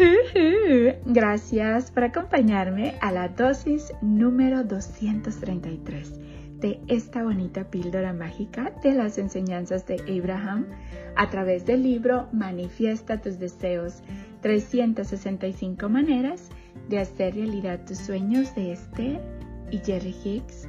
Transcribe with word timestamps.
Gracias 1.04 1.90
por 1.90 2.04
acompañarme 2.04 2.94
a 3.00 3.12
la 3.12 3.28
dosis 3.28 3.92
número 4.00 4.64
233 4.64 6.12
de 6.60 6.80
esta 6.88 7.22
bonita 7.22 7.64
píldora 7.64 8.12
mágica 8.12 8.72
de 8.82 8.94
las 8.94 9.18
enseñanzas 9.18 9.86
de 9.86 9.96
Abraham 10.18 10.66
a 11.16 11.28
través 11.28 11.66
del 11.66 11.82
libro 11.82 12.28
Manifiesta 12.32 13.20
tus 13.20 13.38
deseos, 13.38 14.02
365 14.42 15.88
maneras 15.88 16.48
de 16.88 16.98
hacer 16.98 17.34
realidad 17.34 17.80
tus 17.86 17.98
sueños 17.98 18.54
de 18.54 18.72
Esther 18.72 19.20
y 19.70 19.78
Jerry 19.78 20.14
Hicks. 20.24 20.66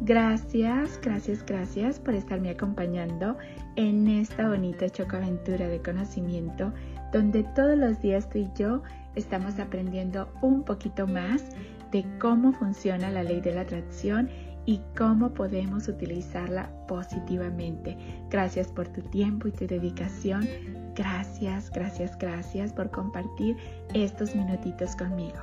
Gracias, 0.00 1.00
gracias, 1.00 1.44
gracias 1.46 1.98
por 2.00 2.14
estarme 2.14 2.50
acompañando 2.50 3.38
en 3.76 4.08
esta 4.08 4.48
bonita 4.48 4.90
chocaventura 4.90 5.68
de 5.68 5.80
conocimiento 5.80 6.72
donde 7.14 7.44
todos 7.44 7.78
los 7.78 8.02
días 8.02 8.28
tú 8.28 8.38
y 8.38 8.50
yo 8.56 8.82
estamos 9.14 9.60
aprendiendo 9.60 10.28
un 10.42 10.64
poquito 10.64 11.06
más 11.06 11.44
de 11.92 12.04
cómo 12.20 12.52
funciona 12.52 13.08
la 13.08 13.22
ley 13.22 13.40
de 13.40 13.54
la 13.54 13.60
atracción 13.60 14.28
y 14.66 14.80
cómo 14.98 15.32
podemos 15.32 15.86
utilizarla 15.86 16.68
positivamente. 16.88 17.96
Gracias 18.30 18.66
por 18.66 18.88
tu 18.88 19.00
tiempo 19.00 19.46
y 19.46 19.52
tu 19.52 19.64
dedicación. 19.64 20.48
Gracias, 20.96 21.70
gracias, 21.70 22.18
gracias 22.18 22.72
por 22.72 22.90
compartir 22.90 23.56
estos 23.94 24.34
minutitos 24.34 24.96
conmigo. 24.96 25.38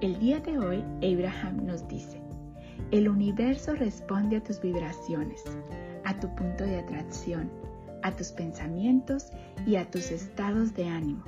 El 0.00 0.18
día 0.20 0.40
de 0.40 0.58
hoy, 0.58 0.82
Abraham 1.02 1.66
nos 1.66 1.86
dice, 1.86 2.18
el 2.92 3.10
universo 3.10 3.74
responde 3.74 4.38
a 4.38 4.42
tus 4.42 4.58
vibraciones, 4.62 5.44
a 6.06 6.18
tu 6.18 6.34
punto 6.34 6.64
de 6.64 6.78
atracción, 6.78 7.50
a 8.02 8.16
tus 8.16 8.32
pensamientos 8.32 9.30
y 9.66 9.76
a 9.76 9.90
tus 9.90 10.10
estados 10.10 10.74
de 10.74 10.88
ánimo. 10.88 11.24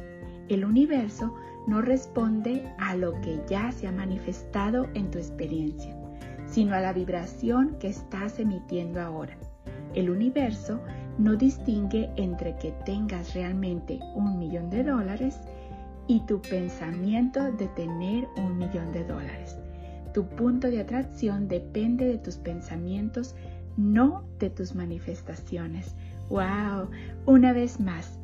El 0.48 0.64
universo 0.64 1.34
no 1.66 1.80
responde 1.80 2.72
a 2.78 2.96
lo 2.96 3.20
que 3.20 3.40
ya 3.48 3.70
se 3.72 3.86
ha 3.86 3.92
manifestado 3.92 4.88
en 4.94 5.10
tu 5.10 5.18
experiencia 5.18 5.96
sino 6.52 6.74
a 6.74 6.80
la 6.80 6.92
vibración 6.92 7.76
que 7.80 7.88
estás 7.88 8.38
emitiendo 8.38 9.00
ahora. 9.00 9.36
El 9.94 10.10
universo 10.10 10.80
no 11.18 11.36
distingue 11.36 12.10
entre 12.16 12.56
que 12.56 12.72
tengas 12.84 13.34
realmente 13.34 13.98
un 14.14 14.38
millón 14.38 14.68
de 14.68 14.84
dólares 14.84 15.40
y 16.06 16.20
tu 16.20 16.42
pensamiento 16.42 17.52
de 17.52 17.68
tener 17.68 18.28
un 18.36 18.58
millón 18.58 18.92
de 18.92 19.04
dólares. 19.04 19.56
Tu 20.12 20.26
punto 20.26 20.68
de 20.68 20.80
atracción 20.80 21.48
depende 21.48 22.04
de 22.04 22.18
tus 22.18 22.36
pensamientos, 22.36 23.34
no 23.78 24.24
de 24.38 24.50
tus 24.50 24.74
manifestaciones. 24.74 25.94
¡Wow! 26.32 26.90
Una 27.26 27.52
vez 27.52 27.78
más, 27.78 28.18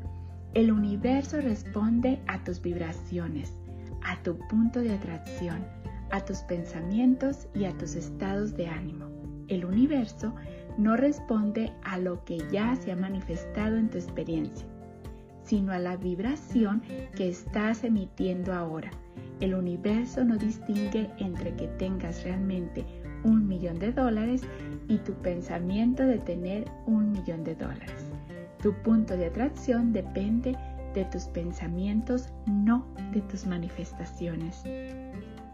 el 0.54 0.72
universo 0.72 1.40
responde 1.40 2.20
a 2.26 2.42
tus 2.42 2.60
vibraciones, 2.60 3.54
a 4.02 4.20
tu 4.22 4.38
punto 4.48 4.80
de 4.80 4.94
atracción 4.94 5.64
a 6.10 6.24
tus 6.24 6.38
pensamientos 6.38 7.48
y 7.54 7.64
a 7.64 7.76
tus 7.76 7.94
estados 7.94 8.56
de 8.56 8.66
ánimo. 8.66 9.06
El 9.48 9.64
universo 9.64 10.34
no 10.76 10.96
responde 10.96 11.72
a 11.82 11.98
lo 11.98 12.24
que 12.24 12.38
ya 12.50 12.76
se 12.76 12.92
ha 12.92 12.96
manifestado 12.96 13.76
en 13.76 13.88
tu 13.88 13.98
experiencia, 13.98 14.66
sino 15.42 15.72
a 15.72 15.78
la 15.78 15.96
vibración 15.96 16.82
que 17.14 17.28
estás 17.28 17.84
emitiendo 17.84 18.52
ahora. 18.52 18.90
El 19.40 19.54
universo 19.54 20.24
no 20.24 20.36
distingue 20.36 21.10
entre 21.18 21.54
que 21.54 21.68
tengas 21.68 22.24
realmente 22.24 22.84
un 23.24 23.46
millón 23.46 23.78
de 23.78 23.92
dólares 23.92 24.42
y 24.88 24.98
tu 24.98 25.12
pensamiento 25.14 26.04
de 26.04 26.18
tener 26.18 26.70
un 26.86 27.12
millón 27.12 27.44
de 27.44 27.54
dólares. 27.54 28.10
Tu 28.62 28.72
punto 28.82 29.16
de 29.16 29.26
atracción 29.26 29.92
depende 29.92 30.56
de 30.94 31.04
tus 31.06 31.24
pensamientos, 31.24 32.28
no 32.46 32.86
de 33.12 33.20
tus 33.22 33.46
manifestaciones. 33.46 34.62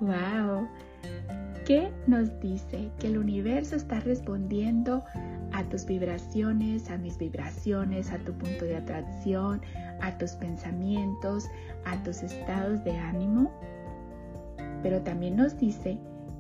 ¡Wow! 0.00 0.68
¿Qué 1.66 1.91
nos 2.06 2.38
dice? 2.41 2.91
Que 2.98 3.08
el 3.08 3.19
universo 3.19 3.76
está 3.76 4.00
respondiendo 4.00 5.03
a 5.53 5.62
tus 5.64 5.86
vibraciones, 5.86 6.91
a 6.91 6.98
mis 6.98 7.16
vibraciones, 7.16 8.10
a 8.10 8.19
tu 8.19 8.32
punto 8.32 8.64
de 8.64 8.76
atracción, 8.76 9.62
a 10.00 10.16
tus 10.19 10.32
pensamientos, 10.32 11.48
a 11.86 12.03
tus 12.03 12.22
estados 12.22 12.84
de 12.84 12.97
ánimo. 12.97 13.50
Pero 14.82 15.00
también 15.03 15.36
nos 15.36 15.56
dice 15.58 15.98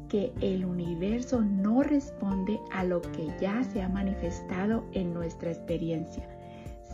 que 0.08 0.32
el 0.40 0.64
universo 0.64 1.40
no 1.40 1.82
responde 1.82 2.60
a 2.72 2.84
lo 2.84 3.00
que 3.00 3.28
ya 3.40 3.62
se 3.64 3.82
ha 3.82 3.88
manifestado 3.88 4.84
en 4.92 5.12
nuestra 5.14 5.50
experiencia, 5.50 6.28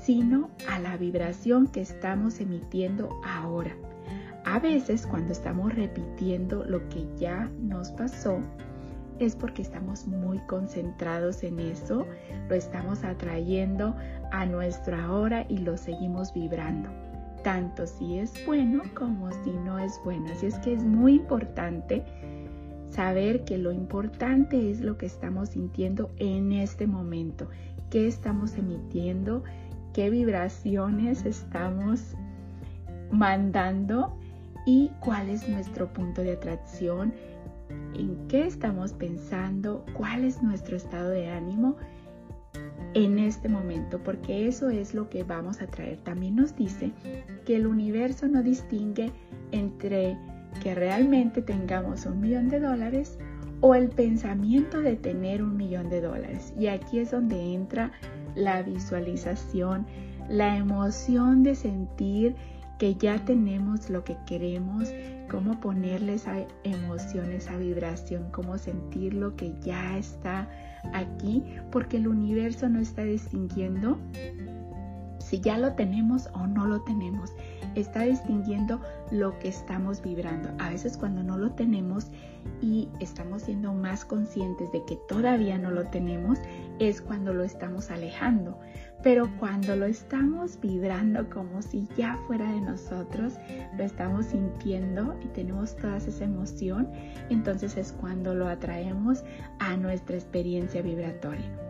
sino 0.03 0.51
a 0.69 0.79
la 0.79 0.97
vibración 0.97 1.67
que 1.69 1.81
estamos 1.81 2.41
emitiendo 2.41 3.09
ahora. 3.25 3.75
A 4.45 4.59
veces 4.59 5.07
cuando 5.07 5.33
estamos 5.33 5.75
repitiendo 5.75 6.65
lo 6.65 6.89
que 6.89 7.07
ya 7.19 7.51
nos 7.61 7.91
pasó, 7.93 8.41
es 9.19 9.37
porque 9.37 9.63
estamos 9.63 10.07
muy 10.07 10.39
concentrados 10.47 11.43
en 11.43 11.61
eso, 11.61 12.07
lo 12.49 12.55
estamos 12.55 13.05
atrayendo 13.05 13.95
a 14.33 14.47
nuestro 14.47 14.97
ahora 14.97 15.45
y 15.49 15.59
lo 15.59 15.77
seguimos 15.77 16.33
vibrando, 16.33 16.89
tanto 17.45 17.87
si 17.87 18.19
es 18.19 18.33
bueno 18.47 18.83
como 18.95 19.31
si 19.45 19.51
no 19.51 19.79
es 19.79 20.01
bueno. 20.05 20.27
Así 20.33 20.47
es 20.47 20.59
que 20.61 20.73
es 20.73 20.83
muy 20.83 21.17
importante 21.17 22.03
saber 22.91 23.45
que 23.45 23.59
lo 23.59 23.73
importante 23.73 24.71
es 24.71 24.81
lo 24.81 24.99
que 24.99 25.07
estamos 25.07 25.51
sintiendo 25.51 26.11
en 26.19 26.53
este 26.53 26.87
momento, 26.87 27.49
qué 27.91 28.07
estamos 28.07 28.57
emitiendo, 28.57 29.43
qué 29.93 30.11
vibraciones 30.11 31.25
estamos 31.25 32.15
mandando 33.11 34.17
y 34.67 34.91
cuál 35.01 35.31
es 35.31 35.49
nuestro 35.49 35.93
punto 35.93 36.23
de 36.23 36.33
atracción, 36.33 37.13
en 37.95 38.29
qué 38.29 38.47
estamos 38.47 38.93
pensando, 38.93 39.85
cuál 39.95 40.25
es 40.25 40.43
nuestro 40.43 40.77
estado 40.77 41.11
de 41.11 41.29
ánimo 41.29 41.77
en 42.95 43.19
este 43.19 43.49
momento, 43.49 44.01
porque 44.03 44.49
eso 44.49 44.69
es 44.69 44.95
lo 44.95 45.09
que 45.09 45.23
vamos 45.23 45.63
a 45.63 45.67
traer. 45.67 45.99
También 45.99 46.37
nos 46.37 46.57
dice 46.57 46.93
que 47.45 47.57
el 47.57 47.67
universo 47.67 48.27
no 48.27 48.43
distingue 48.43 49.13
entre 49.53 50.17
que 50.63 50.75
realmente 50.75 51.43
tengamos 51.43 52.07
un 52.07 52.21
millón 52.21 52.49
de 52.49 52.61
dólares 52.61 53.19
o 53.61 53.75
el 53.75 53.91
pensamiento 53.91 54.81
de 54.81 54.97
tener 54.97 55.43
un 55.43 55.57
millón 55.57 55.91
de 55.91 56.01
dólares. 56.01 56.53
Y 56.59 56.69
aquí 56.69 56.99
es 56.99 57.11
donde 57.11 57.55
entra 57.55 57.93
la 58.35 58.63
visualización, 58.63 59.87
la 60.29 60.57
emoción 60.57 61.43
de 61.43 61.55
sentir 61.55 62.37
que 62.79 62.95
ya 62.95 63.23
tenemos 63.25 63.91
lo 63.91 64.05
que 64.05 64.17
queremos, 64.27 64.91
cómo 65.31 65.61
ponerle 65.61 66.15
esa 66.15 66.35
emoción, 66.65 67.31
esa 67.31 67.57
vibración, 67.59 68.31
cómo 68.33 68.57
sentir 68.57 69.13
lo 69.13 69.37
que 69.37 69.53
ya 69.61 69.99
está 69.99 70.49
aquí, 70.95 71.45
porque 71.71 71.99
el 71.99 72.09
universo 72.09 72.71
no 72.71 72.81
está 72.81 73.05
distinguiendo 73.05 73.99
si 75.19 75.41
ya 75.41 75.59
lo 75.59 75.75
tenemos 75.75 76.29
o 76.33 76.47
no 76.47 76.67
lo 76.67 76.81
tenemos. 76.83 77.35
Está 77.75 78.03
distinguiendo 78.03 78.81
lo 79.11 79.39
que 79.39 79.49
estamos 79.49 80.03
vibrando. 80.03 80.51
A 80.59 80.71
veces 80.71 80.97
cuando 80.97 81.23
no 81.23 81.39
lo 81.39 81.53
tenemos 81.53 82.09
y 82.61 82.89
estamos 83.01 83.43
siendo 83.43 83.73
más 83.73 84.05
conscientes 84.05 84.71
de 84.73 84.85
que 84.85 84.97
todavía 85.09 85.59
no 85.59 85.71
lo 85.71 85.85
tenemos, 85.87 86.39
es 86.79 87.01
cuando 87.01 87.33
lo 87.33 87.45
estamos 87.45 87.91
alejando. 87.91 88.59
Pero 89.03 89.31
cuando 89.39 89.77
lo 89.77 89.87
estamos 89.87 90.61
vibrando 90.61 91.29
como 91.31 91.63
si 91.63 91.89
ya 91.97 92.19
fuera 92.27 92.51
de 92.53 92.61
nosotros, 92.61 93.35
lo 93.77 93.85
estamos 93.85 94.27
sintiendo 94.27 95.17
y 95.25 95.29
tenemos 95.29 95.77
toda 95.77 95.97
esa 95.97 96.25
emoción, 96.25 96.89
entonces 97.31 97.77
es 97.77 97.93
cuando 97.93 98.35
lo 98.35 98.49
atraemos 98.49 99.25
a 99.59 99.77
nuestra 99.77 100.17
experiencia 100.17 100.83
vibratoria. 100.83 101.70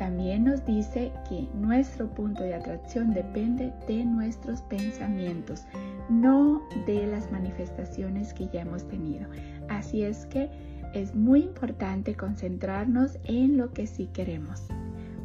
También 0.00 0.44
nos 0.44 0.64
dice 0.64 1.12
que 1.28 1.46
nuestro 1.52 2.08
punto 2.08 2.42
de 2.42 2.54
atracción 2.54 3.12
depende 3.12 3.70
de 3.86 4.02
nuestros 4.06 4.62
pensamientos, 4.62 5.66
no 6.08 6.66
de 6.86 7.06
las 7.06 7.30
manifestaciones 7.30 8.32
que 8.32 8.48
ya 8.48 8.62
hemos 8.62 8.88
tenido. 8.88 9.28
Así 9.68 10.02
es 10.02 10.24
que 10.24 10.48
es 10.94 11.14
muy 11.14 11.42
importante 11.42 12.14
concentrarnos 12.14 13.18
en 13.24 13.58
lo 13.58 13.74
que 13.74 13.86
sí 13.86 14.08
queremos. 14.14 14.68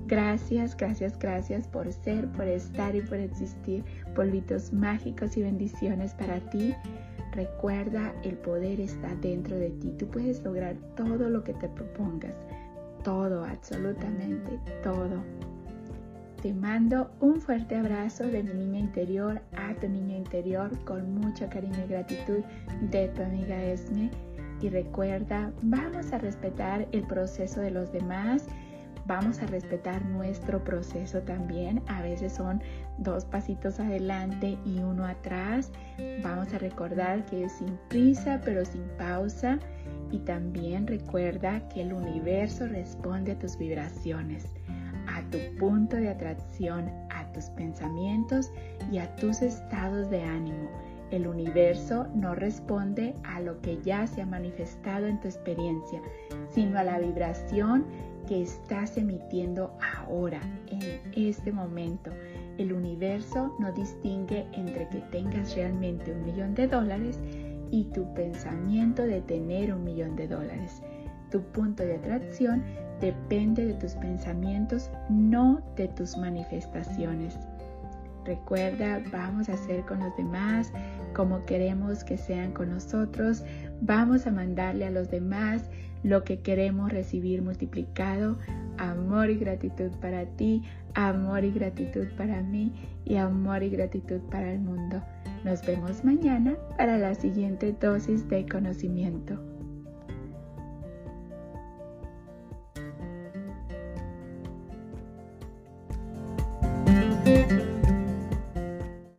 Gracias, 0.07 0.75
gracias, 0.75 1.17
gracias 1.17 1.69
por 1.69 1.89
ser, 1.93 2.27
por 2.33 2.45
estar 2.45 2.97
y 2.97 3.01
por 3.01 3.19
existir. 3.19 3.81
Polvitos 4.13 4.73
mágicos 4.73 5.37
y 5.37 5.43
bendiciones 5.43 6.13
para 6.15 6.41
ti. 6.49 6.75
Recuerda, 7.31 8.13
el 8.23 8.35
poder 8.39 8.81
está 8.81 9.15
dentro 9.15 9.55
de 9.55 9.69
ti. 9.69 9.93
Tú 9.97 10.07
puedes 10.07 10.43
lograr 10.43 10.75
todo 10.97 11.29
lo 11.29 11.45
que 11.45 11.53
te 11.53 11.69
propongas. 11.69 12.33
Todo, 13.05 13.45
absolutamente 13.45 14.59
todo. 14.81 15.23
Te 16.41 16.51
mando 16.55 17.11
un 17.19 17.39
fuerte 17.39 17.75
abrazo 17.75 18.25
de 18.25 18.41
mi 18.41 18.51
niña 18.55 18.79
interior 18.79 19.41
a 19.55 19.75
tu 19.75 19.87
niña 19.87 20.17
interior 20.17 20.71
con 20.85 21.13
mucho 21.13 21.47
cariño 21.47 21.77
y 21.85 21.87
gratitud 21.87 22.39
de 22.89 23.07
tu 23.09 23.21
amiga 23.21 23.63
Esme. 23.63 24.09
Y 24.59 24.69
recuerda, 24.69 25.51
vamos 25.61 26.11
a 26.13 26.17
respetar 26.17 26.87
el 26.93 27.03
proceso 27.03 27.61
de 27.61 27.69
los 27.69 27.91
demás 27.91 28.47
Vamos 29.07 29.39
a 29.39 29.45
respetar 29.45 30.03
nuestro 30.05 30.63
proceso 30.63 31.21
también. 31.21 31.81
A 31.87 32.01
veces 32.01 32.33
son 32.33 32.61
dos 32.97 33.23
pasitos 33.23 33.79
adelante 33.79 34.57
y 34.65 34.79
uno 34.79 35.05
atrás. 35.05 35.71
Vamos 36.23 36.51
a 36.53 36.57
recordar 36.57 37.23
que 37.25 37.43
es 37.43 37.51
sin 37.53 37.77
prisa 37.87 38.41
pero 38.43 38.65
sin 38.65 38.81
pausa. 38.97 39.59
Y 40.11 40.19
también 40.19 40.87
recuerda 40.87 41.67
que 41.69 41.81
el 41.81 41.93
universo 41.93 42.67
responde 42.67 43.33
a 43.33 43.39
tus 43.39 43.57
vibraciones, 43.57 44.45
a 45.07 45.21
tu 45.29 45.37
punto 45.59 45.95
de 45.95 46.09
atracción, 46.09 46.89
a 47.09 47.31
tus 47.33 47.45
pensamientos 47.51 48.51
y 48.91 48.97
a 48.99 49.15
tus 49.15 49.41
estados 49.41 50.09
de 50.09 50.23
ánimo. 50.23 50.69
El 51.11 51.27
universo 51.27 52.07
no 52.15 52.33
responde 52.33 53.13
a 53.23 53.39
lo 53.39 53.61
que 53.61 53.79
ya 53.83 54.07
se 54.07 54.21
ha 54.21 54.25
manifestado 54.25 55.05
en 55.05 55.19
tu 55.19 55.27
experiencia, 55.27 56.01
sino 56.49 56.79
a 56.79 56.83
la 56.83 56.99
vibración 56.99 57.85
que 58.27 58.41
estás 58.41 58.97
emitiendo 58.97 59.77
ahora, 59.95 60.41
en 60.67 60.81
este 61.15 61.51
momento. 61.51 62.11
El 62.57 62.73
universo 62.73 63.55
no 63.59 63.71
distingue 63.71 64.47
entre 64.53 64.87
que 64.89 64.99
tengas 65.11 65.55
realmente 65.55 66.11
un 66.11 66.25
millón 66.25 66.55
de 66.55 66.67
dólares 66.67 67.19
y 67.71 67.85
tu 67.85 68.13
pensamiento 68.13 69.03
de 69.03 69.21
tener 69.21 69.73
un 69.73 69.83
millón 69.83 70.15
de 70.15 70.27
dólares. 70.27 70.81
Tu 71.31 71.41
punto 71.41 71.83
de 71.83 71.95
atracción 71.95 72.63
depende 73.01 73.65
de 73.65 73.73
tus 73.73 73.93
pensamientos, 73.93 74.89
no 75.09 75.61
de 75.75 75.87
tus 75.89 76.17
manifestaciones. 76.17 77.37
Recuerda, 78.25 79.01
vamos 79.11 79.49
a 79.49 79.53
hacer 79.53 79.85
con 79.85 79.99
los 79.99 80.15
demás 80.17 80.71
como 81.13 81.45
queremos 81.45 82.03
que 82.03 82.17
sean 82.17 82.51
con 82.51 82.69
nosotros. 82.69 83.43
Vamos 83.81 84.25
a 84.25 84.31
mandarle 84.31 84.85
a 84.85 84.91
los 84.91 85.11
demás 85.11 85.69
lo 86.03 86.23
que 86.23 86.39
queremos 86.39 86.91
recibir 86.91 87.41
multiplicado. 87.41 88.37
Amor 88.77 89.29
y 89.29 89.37
gratitud 89.37 89.91
para 90.01 90.25
ti, 90.25 90.63
amor 90.93 91.43
y 91.43 91.51
gratitud 91.51 92.07
para 92.17 92.41
mí 92.41 92.71
y 93.05 93.15
amor 93.15 93.63
y 93.63 93.69
gratitud 93.69 94.19
para 94.31 94.51
el 94.51 94.59
mundo. 94.59 95.01
Nos 95.43 95.65
vemos 95.65 96.03
mañana 96.03 96.55
para 96.77 96.97
la 96.97 97.15
siguiente 97.15 97.75
dosis 97.79 98.27
de 98.29 98.45
conocimiento. 98.47 99.54